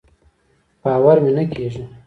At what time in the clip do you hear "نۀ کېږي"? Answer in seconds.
1.35-1.83